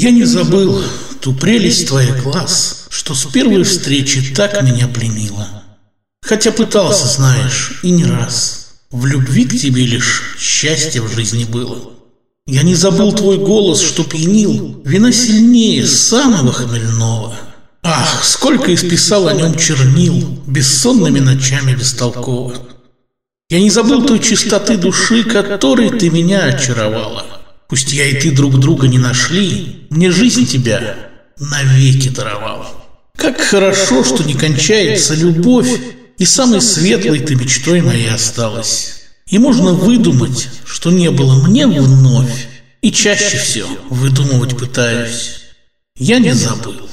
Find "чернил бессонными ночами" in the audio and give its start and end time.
19.58-21.74